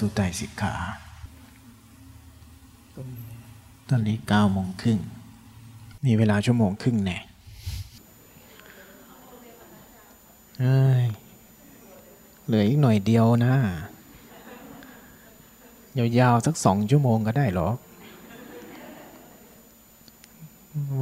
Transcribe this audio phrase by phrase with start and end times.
[0.00, 0.74] สุไตสิกขา
[3.88, 4.98] ตอนนี้เก้าโมงครึ่ง
[6.06, 7.18] มีเวลาชั่วโมงครึ่งแน่
[10.60, 11.04] เอ้ย
[12.46, 13.54] เหลืออีกหน่อยเดียวนะ
[16.18, 17.68] ยาวๆสักสองชั่วโมงก็ได้หรอ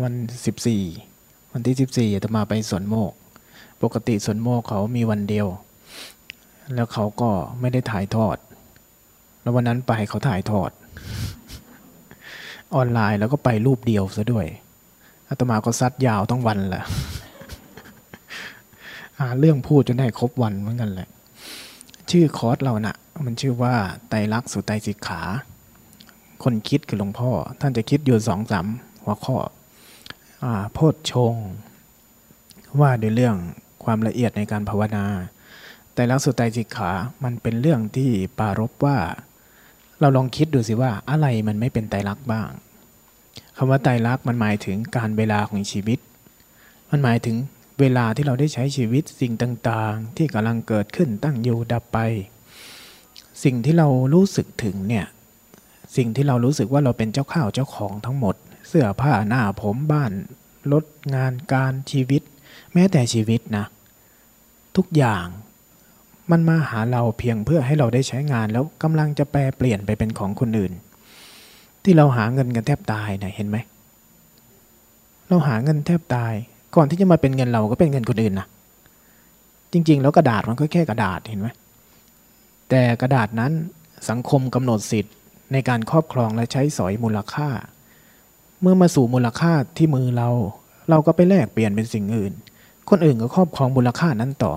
[0.02, 0.14] วัน
[0.46, 0.82] สิบสี่
[1.52, 3.12] วันที่สิบสี่จะมาไปสวนโมก
[3.82, 5.46] ปกติสวนโมกเขามีวันเดียว
[6.74, 8.36] แล้วเขาก็ไม่ได้ถ่ายทอด
[9.42, 10.70] แล้ววันนั้นไปเขาถ่ายทอด
[12.74, 14.46] ออนไลน์แล้วก็ไปรูปเดียวซะด้วย
[15.28, 16.84] อาตมาก็ซัดยาวต้องวันแหละ
[19.20, 21.08] หาเรื่องพูดจนได้ครบวันเหมือนกันแหละ
[22.10, 22.96] ชื่อคอร์สเรานะ่ะ
[23.26, 23.74] มันชื่อว่า
[24.08, 25.20] ไตรลักษณ์สุไตสิกขา
[26.42, 28.66] คนคิดคือหลวงพ่อ ท่านจะคิดอยู่สองสาม
[29.04, 29.36] หัวข้อ
[30.44, 31.34] อ่าโพชฌง
[32.80, 33.36] ว่าด้วยเรื่อง
[33.84, 35.04] ความละเอียดในการภาวนา
[35.94, 36.90] แต่ลักษณ์สุไตสิกขา
[37.24, 38.98] มันเป็นเรื่องที่ปรารบว่า
[40.00, 42.48] เราลองคิดดูสิว่าอะไรมันไม่เป็นไตรลักษณ์บ้าง
[43.56, 45.98] คำว่าไตรลักษณ์มันหมายถึงการเวลาของชีวิต
[46.90, 47.36] มันหมายถึง
[47.80, 51.98] เวลาที่เราได้ใช้ชีวิตสิ่งต่างๆ ที่กำลังเกิดขึ้นตั้งอยู่ดับไป
[53.44, 55.06] สิ่งที่เรารู้สึกถึงเนี่ย
[55.96, 58.34] สิ่งที่เรารู้สึกว่าเราเป็นเจ้าข้าวเจ้าของทั้งหมด
[58.68, 60.12] เสื้อผ้าหน้าผมบ้าน
[60.72, 62.22] รถงานการชีวิต
[62.72, 63.64] แม้แต่ชีวิตนะ
[64.76, 65.26] ทุกอย่าง
[66.30, 70.72] มันมาหาเราเพียงเพื่อให้เราได้ใช้งานแล้วกำลังจะแปลเปลี่ยนไปเป็นของคนอื่น
[71.82, 73.56] ที่เราหาเงินกันแทบตายนะเห็นไหม
[75.28, 76.32] เราหาเงินแทบตาย
[76.76, 78.46] ก่อนที่จะมาเป็นเงินเราก็เป็นเงินคนอื่นนะ
[79.72, 81.48] จริง ๆ แล้วกระดาษมันก็แค่กระดาษเห็นไหม
[82.68, 83.52] แต่กระดาษนั้น
[84.08, 85.14] สังคมกำหนดสิทธิ์
[85.52, 87.48] ในการครอบครองและใช้สอยมูลค่า
[88.62, 90.28] เมื่อมาสู่มูลค่าที่มือเรา
[90.90, 92.32] เราก็ไปแลกเปลี่ยนเป็นสิ่งอื่น
[92.90, 94.54] คนอื่นก็ครอบครองมูลค่านั้นต่อ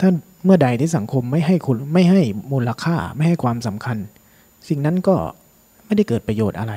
[0.00, 0.10] ถ้า
[0.44, 2.20] เมื่อใดที่สังคมไม่ให้คุณไม่ให้
[2.52, 3.96] มูลค่าไม่ให้ความสำคัญ
[4.68, 5.16] สิ่งนั้นก็
[5.86, 6.74] ไม่ได้เกิดประโยชน์อะไร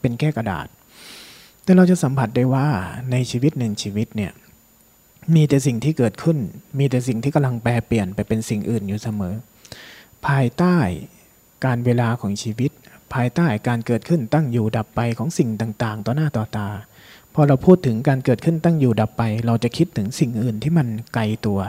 [0.00, 0.66] เป็นแค่กระดาษ
[1.64, 2.66] แต่เราจะสัมผัสได้ว่า
[3.10, 4.32] ในชีวิตหนึ่งชีวิตเนี่ย
[5.34, 6.38] มีแต่สิ่งที่เกิดขึ้น
[6.78, 9.34] มีแต่สิ่งที่กำลังแปรเปลี่ยนไปเป็นสิ่งอื่นอยู่เสมอ
[10.26, 10.76] ภายใต้
[11.64, 12.70] การเวลาของชีวิต
[13.14, 16.68] ภายใต้การเกิดขึ้นตั้งอยู่ดับไปของสิ่งต่าง ๆ ต่อหน้าต่อตา
[17.34, 21.60] พอเราพูดถึงการเกิดขึ้นตั้งอยู่ดับไป เราจะคิดถึงสิ่งอื่นที่มันไกลตัว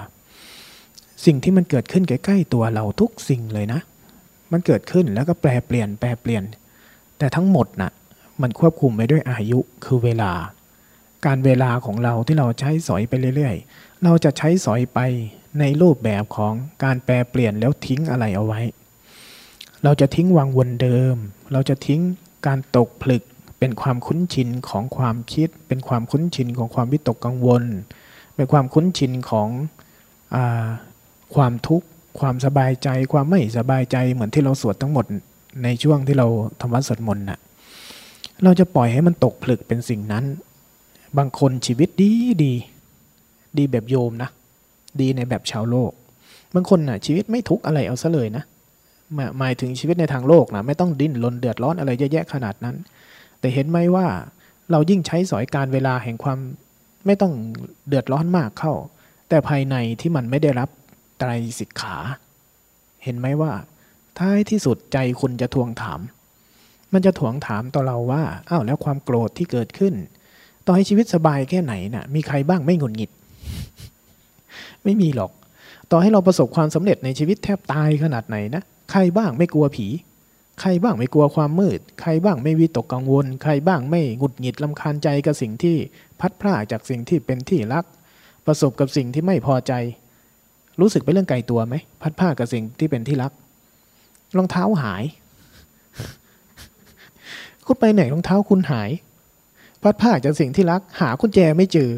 [1.25, 3.79] สิ่งที่มันเกิดขึ้นใกล้ๆตัวเราทุกสิ่งเลยนะ
[4.51, 6.43] มันเกิดขึ้นแล้วก็แปรเปลี่ยนแปรเปลี่ยน
[7.17, 7.91] แต่ทั้งหมดนะ่ะ
[8.41, 10.31] มันควบคุมไปด้วยอายุคือเวลา
[11.25, 14.99] การเวลาของเราที่เราใช้สอยไปเรื่อยๆ เราจะใช้สอยไป
[15.59, 18.61] ในรูปแบบของการแปรเปลี่ยนแล้วทิ้งอะไรเอาไว้
[19.83, 21.15] เราจะทิ้งวังวนเดิม
[21.51, 22.01] เราจะทิ้ง
[22.47, 23.23] การตกผลึก
[23.59, 27.63] เป็นความคุ้นชินของความคิด เป็นความคุ้นชินของความวิตกกังวล
[28.35, 29.49] เป็นความคุ้นชินของ
[30.35, 30.37] อ
[31.35, 31.87] ความทุกข์
[32.19, 35.05] ความสบายใจ ความไม่สบายใจเหมือนที่เราสวดทั้งหมด
[35.63, 36.27] ในช่วงที่เรา
[36.61, 37.39] ทำวัดสวดมนต์น่ะ
[38.43, 40.23] เราจะปล่อยให้มันตกผลึกเป็นสิ่งนั้น
[41.17, 42.11] บางคนชีวิตดี
[42.43, 42.53] ดี
[43.57, 44.29] ดีแบบโยมนะ
[44.99, 45.91] ดีในแบบชาวโลก
[46.53, 48.43] บางคนน่ะชีวิตไม่ทุกข์อะไรเอาซะเลยนะ
[49.39, 52.75] หมายถึงชีวิตในทางโลกนะไม่ต้องดิ้นรนเดือดร้อนอะไรเยอะแยะขนาดนั้น
[53.39, 54.05] แต่เห็นไหมว่า
[54.71, 56.39] เรายิ่งใช้สอยการเวลาแห่งความ
[57.05, 57.33] ไม่ต้อง
[57.87, 58.73] เดือดร้อนมากเข้า
[59.29, 60.69] แต่ภายในที่มันไม่ได้รับ
[61.21, 61.97] ไตรสิกขา
[63.03, 63.51] เห็นไหมว่า
[64.19, 65.99] ท้ายที่สุดใจคุณจะทวงถาม
[66.93, 69.93] มันจะทวงถามต่อเราว่าอ้าวแล้วความโกรธที่เกิดขึ้น
[70.65, 73.11] ต่อให้ชีวิตสบายแค่ไหนนะ่ะ มีใครบ้างไม่หงุดหงิด
[74.83, 75.31] ไม่มีหรอก
[75.91, 78.61] ต่อให้เราประสบความสำเร็จในชีวิตแทบตายขนาดไหนนะ
[78.91, 79.87] ใครบ้างไม่กลัวผี
[80.61, 85.75] ใครบ้างไม่กลัวความมืด ใครบ้างไม่วิตกกังวล ใครบ้างไม่หงุดหงิดลำคาญใจกับสิ่งที่
[86.19, 87.85] พัดพลาดจากสิ่งที่เป็นที่รัก
[88.45, 89.73] ประสบกับสิ่งที่ไม่พอใจ
[90.81, 93.31] รู้สึกเป็นเรื่องไกลตัวไหมพัดพลากับสิ่งที่เป็นที่รัก
[94.37, 95.03] รองเท้าหาย
[97.65, 98.89] คุณไปไหนรองเท้าคุณหาย
[99.81, 101.89] พัดพลาจากสิ่งที่รัก หากุญแจไม่เจอ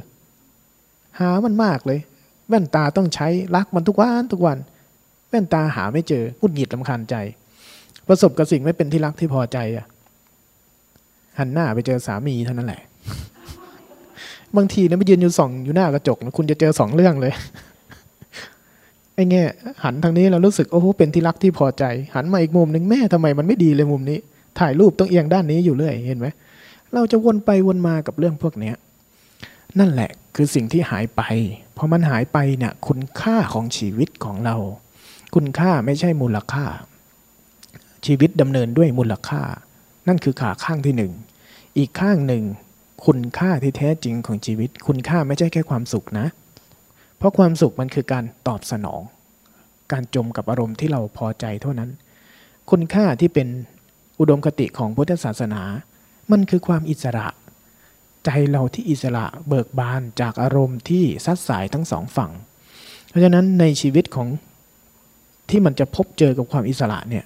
[1.20, 2.00] หามันมากเลย
[2.48, 4.58] แว่นตาต้องใช้รักมันทุกวันทุกวัน
[5.30, 7.16] แว่นตาหาไม่เจอหุดหงิดลำคาญใจ
[8.08, 9.86] ประสบกับสิ่งไม่เป็นที่รักที่พอใจอะ
[11.40, 12.82] หันหน้าไปเจอสามีเท่านั้นแหละ
[14.58, 17.34] บางทีนะไปยืนอยู่สองอยู่หน้ากระจกนะคุณจะเจอสองเรื่องเลย
[19.16, 19.48] ไอ้เงี้ย
[19.84, 21.84] หันทางนี้เรารู้สึกโอ้โหเป็นที่รักที่พอใจ
[22.16, 24.18] หันมาอีกมุมหนึ่งแม่ทำไมมันไม่ดีเลยมุมนี้
[24.60, 26.28] ถ่ายรูปต้องเอียงด้านนี้อยู่เรื่อยเห็นไหม
[26.94, 28.76] เราจะวนไปวนมากับเรื่องพวกเนี้ย
[29.80, 31.22] นั่นแหละคือสิ่งที่หายไป
[31.78, 34.56] พอมันหายไปเนี่ยคุณค่าของชีวิตของเรา
[35.36, 36.66] คุณค่าไม่ใช่มูลค่า
[38.06, 39.42] ชีวิตดำเนินด้วยมูลค่า
[40.08, 41.14] นั่นคือขาข้างที่หนึ่ง
[41.78, 42.44] อีกข้างหนึ่ง
[43.06, 46.28] คุณค่าที่แท้จริงของชีวิต คุณค่าไม่ใช่แค่ความสุขนะ
[47.24, 49.02] เพราะความสุขมันคือการตอบสนอง
[49.92, 51.90] การจมกับอารมณ์ที่เราพอใจเท่านั้น
[52.70, 53.48] คุณค่าที่เป็น
[54.20, 55.62] อุดมคติของพุทธศาสนา
[56.32, 57.28] มันคือความอิสระ
[58.26, 62.32] ใจเราที่อิสระเบิกบานจากอารมณ์ที่ซัดสายทั้งสองฝั่ง
[63.10, 64.28] เพราะฉะนั้นในชีวิตของ
[65.50, 67.26] ที่มันจะพบเจอกับความอิสระเนี่ย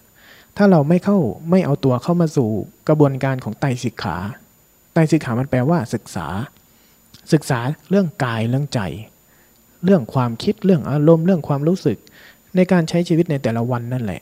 [0.57, 1.17] ถ้าเราไม่เข้า
[1.51, 2.50] ไม่เอาตัวเข้ามาสู่
[2.88, 4.17] กระบวนการของไตสิกขา
[4.93, 6.27] ไตสิกขามันแปลว่าศึกษา
[7.33, 7.59] ศึกษา
[7.89, 8.81] เรื่องกายเรื่องใจ
[9.83, 11.97] เรื่องความคิดเรื่องอารมณ์เรื่องความรู้สึก
[12.56, 14.21] ในการใช้ชีวิตในแต่ละวันนั่นแหละ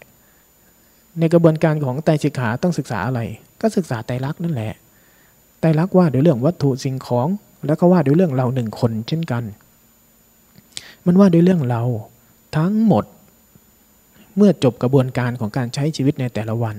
[1.20, 3.22] ในกระบวนการของไตรสิกขาต้องศึกษาอะไร
[3.62, 4.74] ก็ศึกษาไตรลักษณ์นั่นแหละ
[5.60, 7.28] ไตรลักษณ์ว่าด้วยเรื่องวัตถุสิ่งของ
[7.66, 9.44] แล้วก็ว่าด้วยเรื่องเราหนึ่งคนเช่นกัน
[11.06, 11.82] มันว่าด้วยเรื่องเรา
[12.58, 13.06] ทั้งหมด
[14.38, 16.76] เมื่อจบกระบวนการของการใช้ชีวิตในแต่ละวัน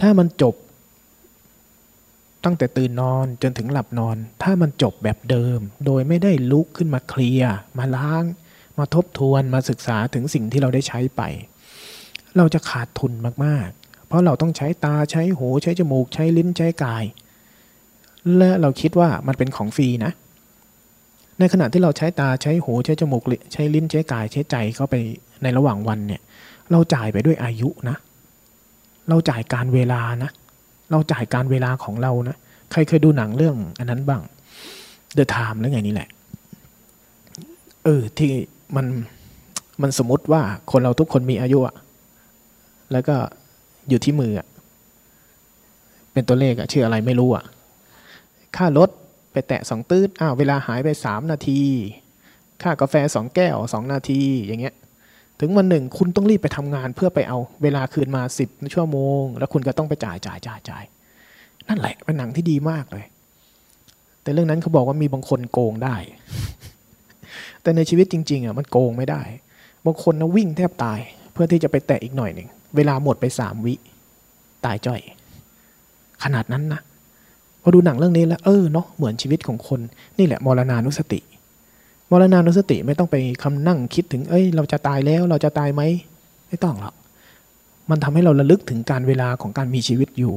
[0.00, 0.54] ถ้ามันจบ
[2.44, 8.24] ตั้งแต่ตื่นนอนจนถึงหลับนอน ถ้ามันจบแบบเดิม โดยไม่ได้ลุกขึ้นมาเคลียร์มาล้าง
[8.78, 11.22] มาทบทวนมาศึกษาถึงสิ่งที่เราได้ใช้ไป
[12.36, 13.12] เราจะขาดทุน
[13.44, 17.04] มากๆ เพราะเราต้องใช้ตาใช้หูใช้จมูกใช้ลิ้นใช้กาย
[18.38, 20.12] และเราคิดว่ามันเป็นของฟรีนะ
[21.38, 23.22] ในขณะที่เราใช้ตาใช้หูใช้จมูก
[23.52, 24.94] ใช้ลิ้นใช้กายใช้ใจเข้าไป
[25.42, 26.20] ในระหว่างวันเนี่ย
[26.70, 27.96] เราจ่ายไปด้วยอายุนะ
[29.08, 30.30] เราจ่ายการเวลานะ
[30.90, 32.36] เราจ่ายการเวลาของเรานะ
[32.72, 34.22] ใครเคยดูหนังเรื่องอันนั้นบ้าง
[35.16, 36.08] The Time หรือไงนี่แหละ
[37.84, 38.30] เออที่
[38.76, 38.86] มัน
[39.82, 41.74] มันสมมติว่าคนเราทุกคนมีอายุอะ
[42.92, 43.16] แล้วก็
[43.88, 44.46] อยู่ที่มืออะ
[46.12, 47.44] เป็นตัวเลขอะชื่ออะไรไม่รู้อะ
[48.56, 48.90] ค่ารถ
[49.32, 51.60] ไปแตะสองตืดอ้าวเวลาหายไปสามนาที
[52.62, 54.74] ค่ากาแฟสองแก้วสองนาทีอย่างเงี้ย
[55.40, 60.84] ถึงวันหนึ่งคุณต้องรีบไปทำงานเพื่อไปเอาเวลาคืนมาสิบชั่วโมง แล้วคุณก็ต้องไปจ่ายจ่ายจ่ายจ่าย
[61.68, 63.04] นั่นแหละเป็นหนังที่ดีมากเลย
[64.22, 65.96] แต่เรื่องนั้นเขาบอกว่ามีบางคนโกงได้
[67.62, 69.22] แต่ในชีวิตจริง ๆอะมันโกงไม่ได้
[69.86, 70.98] บางคนนะวิ่งแทบตาย
[71.32, 73.74] เพื่อที่จะไปแตะอีกหน่อยหนึ่งเวลาหมดไปสามวิ
[74.64, 75.00] ตายจ้อย
[76.24, 76.80] ขนาดนั้นนะ
[77.62, 79.80] พอดูหนังเรื่องนี้แล้วเออเนาะเหมือนชีวิตของคน
[80.18, 81.20] นี่แหละมรณานุสติ
[82.10, 85.82] มรณานุสติไม่ต้องไปคำนั่งคิดถึง เอ้ย เราจะตายแล้ว เราจะตายไหม
[86.48, 86.94] ไม่ต้องหรอก
[87.90, 90.34] มันทำให้เราระลึกถึงการเวลาของการมีชีวิตอยู่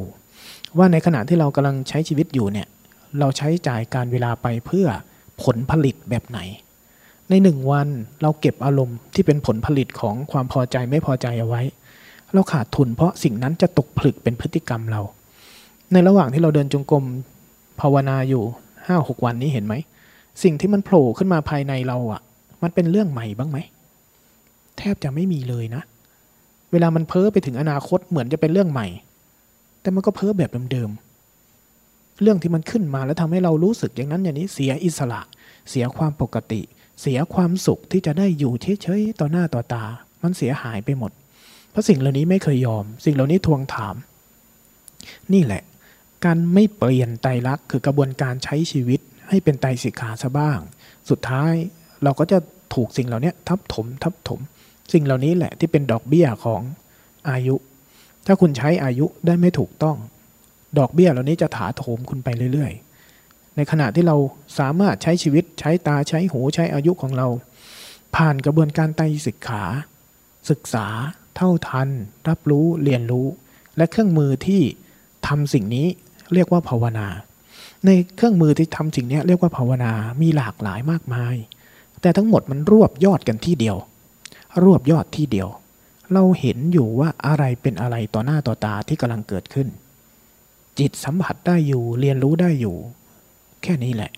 [0.78, 2.68] ว่าในขณะที่เรากำลังใช้ชีวิตอยู่เนี่ย
[3.20, 4.88] เราใช้จ่ายการเวลาไปเพื่อ
[5.44, 6.40] ผลผลิตแบบไหน
[7.30, 7.88] ในหนึ่งวัน
[8.22, 11.62] เราเก็บอารมณ์ที่เป็นผลผลิตของความพอใจไม่พอใจเอาไว้
[12.34, 15.02] เราขาดทุนเพราะสิ่งนั้นจะตกผลึกเป็นพฤติกรรมเรา
[15.94, 17.04] ในระหว่างที่เราเดินจงกรม
[17.80, 18.44] ภาวนาอยู่
[18.88, 19.74] ห้าหกวันนี้เห็นไหม
[20.44, 22.21] สิ่งที่มันโผล่ขึ้นมาภายในเราอะ่ะ
[22.63, 23.57] มันเป็นเรื่องใหม่บ้างไหม
[24.77, 25.81] แทบจะไม่มีเลยนะ
[26.71, 28.88] เวลามันเพ้อไปถึงอนาคตเหมือนจะเป็นเรื่องใหม่
[29.81, 35.21] แต่มันก็เพ้อแบบเดิมๆเรื่องที่มันขึ้นมาแล้วทำให้เรารู้สึกอย่างนั้นอย่างนี้เสียอิสระ
[35.69, 36.62] เสียความปกติ
[37.01, 39.86] เสียความสุขที่จะได้อยู่เฉยๆต่อหน้าต่อตา
[40.24, 41.12] มันเสียหายไปหมด
[41.71, 43.95] เพราะสิ่งเหล่านี้ไม่เคยยอม สิ่งเหล่านี้ทวงถาม
[45.33, 45.63] นี่แหละ
[46.25, 49.00] การไม่เปลี่ยนไตรลักษณ์คือกระบวนการใช้ชีวิต
[49.30, 50.60] ให้เป็นไตสิกขาซะบ้าง
[51.10, 51.54] สุดท้าย
[52.04, 52.38] เราก็จะ
[52.75, 54.40] ถูกสิ่งเหล่านี้ทับถมทับถม
[54.94, 56.62] สิ่งเหล่านี้แหละที่เป็นดอกเบี้ยของ
[57.30, 57.56] อายุ
[58.25, 59.98] ถ้าคุณใช้อายุได้ไม่ถูกต้อง
[60.80, 62.72] ดอกเบี้ยเหล่านี้จะถาโถมคุณไปเรื่อย
[63.15, 64.18] ๆ ในขณะที่เรา
[64.60, 67.27] สามารถใช้ชีวิตใช้ตาใช้หูใช้อายุของเรา
[68.15, 69.63] ผ่านกระบวนการไตสิกขา
[70.50, 70.88] ศึกษา
[71.36, 71.89] เท่าทัน
[72.30, 73.27] รับรู้เรียนรู้
[73.77, 74.62] และเครื่องมือที่
[75.27, 75.88] ทำสิ่งนี้
[76.34, 77.08] เรียกว่าภาวนา
[77.86, 81.36] ในเครื่องมือที่ทำสิ่งนี้เรียกว่าภาวนา มีหลากหลายมากมาย
[82.01, 83.77] แต่ทั้งหมดมันรวบยอดกันที่เดียว
[84.63, 85.48] รวบยอดที่เดียว
[86.13, 89.67] เราเห็นอยู่ว่าอะไรเป็นอะไรต่อหน้าต่อตาที่กำลังเกิดขึ้น
[90.79, 92.75] จิตสัมผัสได้อยู่ เรียนรู้ได้อยู่
[93.63, 94.12] แค่นี้แหละ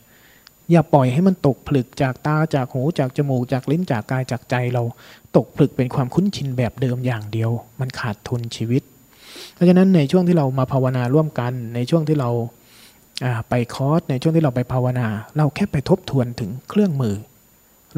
[0.72, 4.84] อย่าปล่อยให้มันตกผลึกจากตาจากหูจากจมูกจากลิ้นจากกายจากใจเรา
[5.36, 8.84] ตกผลึกเป็นความคุ้นชินแบบเดิมอย่างเดียว มันขาดทุนชีวิต
[9.54, 12.30] เพราะฉะนั้นในช่วงที่เรามาภาวนาร่วมกัน ในช่วงที่เรา
[13.50, 15.08] ไปคอร์สในช่วงที่เราไปภาวนา
[15.38, 17.16] เราแค่ไปทบทวนถึงเครื่องมือ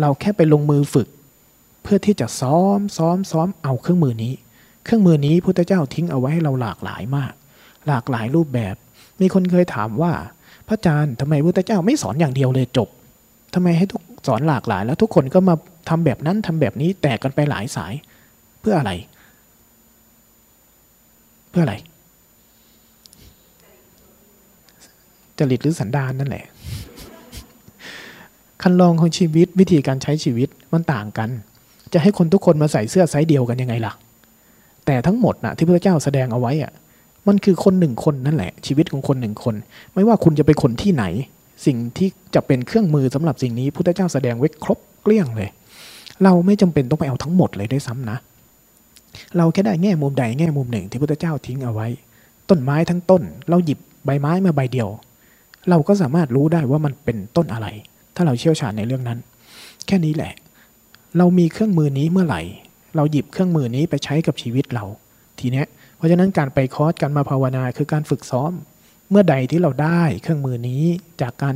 [0.02, 1.08] เราแค่ไปลงมือฝึก
[1.84, 4.34] เพื่อที่จะซ้อมซ้อมซ้อมเอาเครื่องมือนี้
[4.84, 7.34] เครื่องมือนี้พุทธเจ้าทิ้งเอาไว้ให้เราหลากหลายมาก
[7.88, 8.76] หลากหลายรูปแบบ
[9.22, 10.12] มีคนเคยถามว่า
[10.68, 12.90] พระอาจารย์ทำไมพุทธเจ้าไม่สอนอย่างเดียวเลยจบ
[13.54, 15.56] ทำไมให้ทุกสอนหลากหลาย แล้วทุกคนก็มา
[15.90, 17.94] ทำแบบนั้นทำแบบนี้แตกกันไปหลายสาย
[18.60, 18.92] เพื่ออะไร
[21.50, 21.76] เพื่ออะไร
[25.40, 26.46] จริตหรือสันดานนั่นแหละ
[28.62, 31.30] คันลองของชีวิตวิธีการใช้ชีวิตมันต่างกัน
[31.94, 33.94] จะให้คนทุกคนมาใส่เสื้อไซส์เดียวกันยังไงล่ะ
[34.86, 36.72] แต่ทั้งหมดนะที่พระเจ้าแสดงเอาไว้อะ
[37.28, 39.56] มันคือคนหนึ่งคนนั่นแหละ ชีวิตของคนหนึ่งคน
[39.94, 41.06] ไม่ว่าคุณจะเป็นคนที่ไหน
[41.66, 45.50] สิ่งที่จะเป็นเครื่องมือสำหรับสิ่งนี้พุทธเจ้าแสดงไว้ครบเกลี้ยงเลย
[46.24, 48.18] เราไม่จำเป็นต้องไปเอาทั้งหมดเลยด้วยซ้ำนะ
[49.38, 51.88] เราแค่ได้แง่มุมใดแง่มุมหนึ่งที่พระพุทธเจ้าทิ้งเอาไว้
[52.50, 54.90] ต้นไม้ทั้งต้น เราหยิบใบไม้มาใบเดียว
[55.70, 57.68] เราก็สามารถรู้ได้ว่ามันเป็นต้นอะไร
[58.16, 59.20] ถ้าเราเชี่ยวชาญในเรื่องนั้น
[59.88, 60.34] แค่นี้แหละ
[61.18, 62.42] เรามีเครื่องมือนี้เมื่อไหร่
[62.96, 64.86] เราหยิบเครื่องมือนี้ไปใช้กับชีวิตเรา
[65.40, 65.66] ทีเนี้ย
[65.98, 68.52] เพราะฉะนั้นการไปคอร์สการมาภาวนาคือการฝึกซ้อม
[69.10, 70.84] เมื่อใดที่เราได้เครื่องมือนี้
[71.22, 71.56] จากการ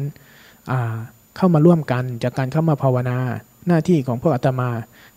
[1.37, 3.17] เข้ามาร่วมกัน จากการเข้ามาภาวนา
[3.67, 4.69] หน้าที่ของพวกอาตมา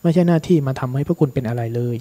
[0.02, 1.96] ไม่ใช่หน้าที่มาทำให้พวกคุณเป็นอะไรเลย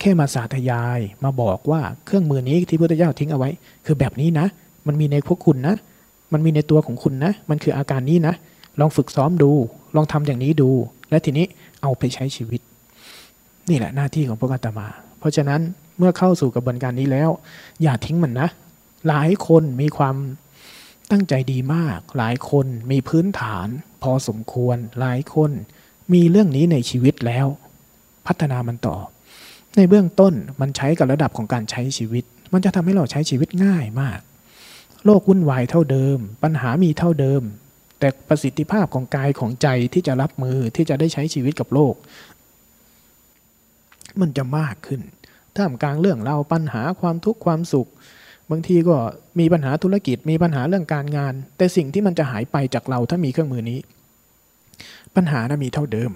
[0.00, 3.50] แค่มาสาธยายมาบอกว่าเครื่องมือนี้ที่พระพุทธเจ้าทิ้งเอาไว้
[3.86, 4.46] คือแบบนี้นะ
[4.86, 5.74] มันมีในพวกคุณนะ
[6.34, 8.34] มันมีในตัวของคุณนะ มันคืออาการนี้นะ
[8.80, 9.50] ลองฝึกซ้อมดู
[9.96, 10.70] ลองทำอย่างนี้ดู
[11.10, 11.46] และทีนี้
[11.82, 12.60] เอาไปใช้ชีวิต
[13.70, 14.86] นี่แหละหน้าที่ของพวกอาตมา
[15.18, 15.60] เพราะฉะนั้น
[15.98, 17.30] เมื่อเข้าสู่กระบวนการนี้แล้ว
[17.82, 18.48] อย่าทิ้งมันนะ
[19.08, 20.16] หลายคนมีความ
[21.10, 23.68] ตั้งใจดีมาก หลายคนมีพื้นฐาน
[24.02, 25.50] พอสมควร หลายคน
[26.12, 27.46] มีเรื่องนี้ในชีวิตแล้ว
[28.26, 28.96] พัฒนามันต่อ
[29.76, 34.18] ในเบื้องต้นมันใช้กับระดับของการใช้ชีวิต มันจะทำให้เราใช้ชีวิตง่ายมาก
[35.04, 37.42] โลกวุ่นวายเท่าเดิม ปัญหามีเท่าเดิม
[37.98, 41.94] แต่ประสิทธิภาพของกายของใจที่จะรับมือที่จะได้ใช้ชีวิตกับโลก
[44.20, 45.00] มันจะมากขึ้น
[45.56, 47.88] ท่ามกลางเรื่องเราปัญหาความทุกข์ความสุข
[48.50, 48.96] บางทีก็
[49.40, 53.78] มีปัญหาธุรกิจมีปัญหาเรื่องการงาน แต่สิ่งที่มันจะหายไปจากเราถ้ามีเครื่องมือนี้
[55.16, 56.10] ปัญหานะมีเท่าเดิม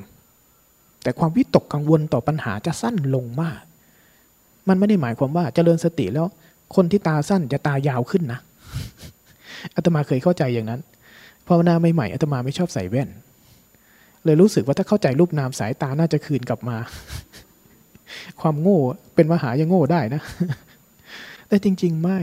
[1.03, 3.61] แต่ความวิตกกังวลต่อปัญหาจะสั้นลงมาก
[4.69, 6.27] มันไม่ได้หมายความว่าจเจริญสติแล้ว
[6.75, 8.41] คนที่ตาสั้นจะตายาวขึ้นนะ
[9.77, 10.81] อาตมาเคยเข้าใจอย่างนั้น
[11.47, 13.09] ภาวนาใหม่ๆอาตมาไม่ชอบใส่แว่น
[14.25, 16.77] เลยรู้สึกว่าถ้าเข้าใจรูปนามสายตาน่าจะคืนกลับมา
[18.41, 18.81] ความโง่
[19.15, 20.23] เป็นมหายังโง่ได้นะ
[21.49, 22.19] แต่จริง ๆ ไม่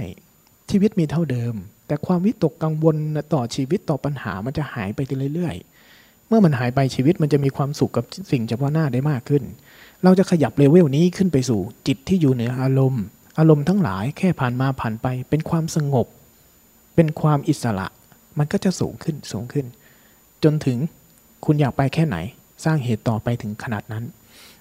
[0.71, 1.53] ชีวิตมีเท่าเดิม
[1.87, 2.95] แต่ความวิตกกังวล
[3.33, 4.99] ต่อชีวิตต่อปัญหามันจะหายไป
[5.35, 9.43] เรื่อยๆ เมื่อมันหายไปชีวิตมันจะมีความสุขกับสิ่งเฉพาะหน้าได้มากขึ้น
[10.03, 13.03] เราจะขยับเลเวลนี้ขึ้นไปสู่จิตที่อยู่เหนืออารมณ์
[13.39, 16.07] อารมณ์ทั้งหลายแค่ผ่านมาผ่านไปเป็นความสงบ
[16.95, 17.87] เป็นความอิสระ
[18.37, 19.65] มันก็จะสูงขึ้นสูงขึ้น
[20.43, 20.77] จนถึง
[21.45, 22.17] คุณอยากไปแค่ไหน
[22.65, 24.03] สร้างเหตุต่อไปถึงขนาดนั้น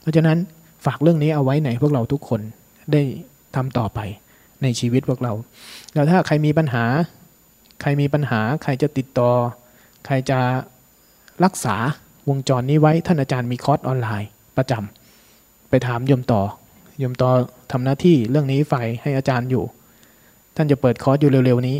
[0.00, 0.38] เพราะฉะนั้น
[0.84, 2.40] ฝากเรื่องนี้เอาไว้ในพวกเราทุกคน
[2.92, 3.02] ได้
[3.56, 4.00] ทำต่อไป
[4.62, 5.32] ในชีวิตพวกเรา
[5.94, 6.84] แล้วถ้าใครมีปัญหา
[7.80, 9.30] ใครมีปัญหา ใครจะติดต่อ
[10.06, 10.38] ใครจะ
[11.44, 11.76] รักษา
[12.28, 17.30] วงจรนี้ไว้ ท่านอาจารย์มีคอร์สออนไลน์ประจำไปถามโยมต่อโยมต่อ
[17.72, 19.64] ทำหน้าที่เรื่องนี้ไฟให้อาจารย์อยู่
[20.56, 21.76] ท่านจะเปิดคอร์สอยู่เร็วๆนี้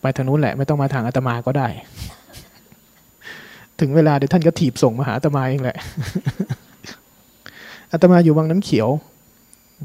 [0.00, 1.68] ไปทางนู้นแหละไม่ต้องมาทางอาตมาก็ได้
[3.80, 5.78] ถึงเวลาเดี๋ยวท่านก็ถีบส่งมาหาอาตมาเองแหละ
[7.92, 8.88] อาตมาอยู่วังน้ำเขียว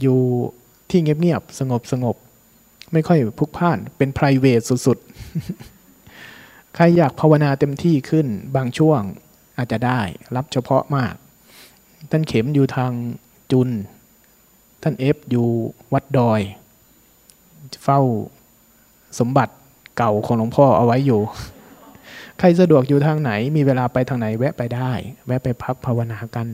[0.02, 0.20] อยู่
[0.90, 2.16] ที่เงียบๆสงบสงบ
[2.94, 9.02] ไม่ค่อยพุกพ่านเป็น p r i v a t สุดๆ ใครอยากภาวนาเต็มที่ขึ้นบางช่วง
[9.58, 10.02] อาจจะได้
[10.36, 11.14] รับเฉพาะมาก
[12.12, 12.92] ท่านเข็มอยู่ทาง
[13.52, 13.70] จุน
[14.84, 15.48] ท่านเอฟอยู่
[15.94, 16.42] วัดดอย
[17.84, 18.00] เฝ้า
[19.20, 19.54] สมบัติ
[19.98, 21.22] เก่าของหลวงพ่อเอาไว้อยู่
[22.40, 24.92] ใครสะดวกอยู่ทางไหน มีเวลาไปทางไหนแวะไปได้
[25.28, 26.48] แวะไปพักภาวนากัน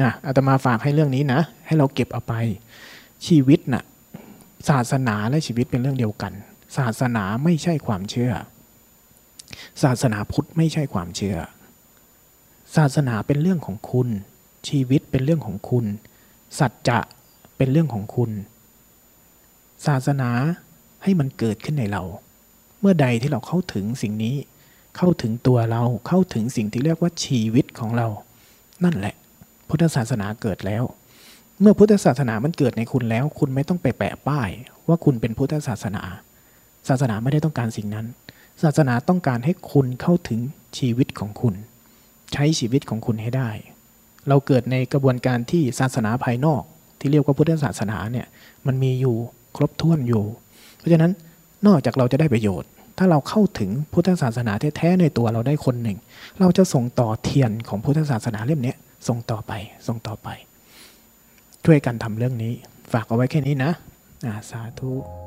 [0.00, 2.34] อะอาตมาฝากให้เรื่องนี้นะ ให้เราเก็บเอาไป
[3.26, 3.84] ชีวิตนะ่ะ
[4.68, 6.32] ศาสนาและชีวิตเป็นเรื่องเดียวกัน
[6.76, 8.32] ศาสนาไม่ใช่ความเชื่อ
[9.82, 11.38] ศาสนาพุทธไม่ใช่ความเชื่อ
[12.76, 14.08] ศาสนาเป็นเรื่องของคุณ
[14.68, 15.84] ชีวิตเป็นเรื่องของคุณ
[16.58, 16.98] สัจจะ
[17.56, 18.30] เป็นเรื่องของคุณ
[19.86, 20.30] ศาสนา
[21.06, 22.02] ให้มันเกิดขึ้นในเรา
[22.80, 24.36] เมื่อใดที่เราเข้าถึงสิ่งนี้
[24.96, 28.08] เข้าถึงตัวเราเข้าถึงสิ่งที่เรียกว่าชีวิตของเรา
[28.84, 29.14] นั่นแหละ
[29.68, 30.84] พุทธศาสนาเกิดแล้ว
[31.60, 34.50] เมื่อพุทธศาสนามันเกิดในคุณแล้ว คุณไม่ต้องไปแปะป้าย
[34.88, 36.02] ว่าคุณเป็นพุทธศาสนา
[36.88, 38.06] ศาสนาไม่ได้ต้องการสิ่งนั้น
[38.62, 40.40] ศาสนาต้องการให้คุณเข้าถึง
[40.78, 41.54] ชีวิตของคุณ
[42.32, 43.50] ใช้ชีวิตของคุณให้ได้
[44.28, 46.62] เราเกิดในกระบวนการที่ศาสนาภายนอก
[46.98, 48.26] ที่เรียกว่าพุทธศาสนาเนี่ย
[48.66, 49.16] มันมีอยู่
[49.56, 50.24] ครบถ้วนอยู่
[50.86, 51.12] ราะฉะนั้น
[51.66, 55.98] นอกจากเราจะได้ประโยชน์ ถ้าเราเข้าถึงพุทธศาสนาแท้ๆในตัวเราได้คนหนึ่ง
[56.40, 58.74] เราจะส่งต่อเทียนของพุทธศาสนาเล่มนี้
[59.08, 59.52] ส่งต่อไป
[59.86, 60.28] ส่งต่อไป
[61.64, 62.52] ช่วยกันทำเรื่องนี้
[62.92, 63.72] ฝากเอาไว้แค่นี้นะ
[64.50, 65.25] สาธุ